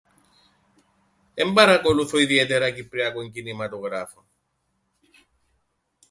[1.33, 4.23] Εν παρακολουθώ ιδιαίτερα κυπριακόν κινηματογράφον.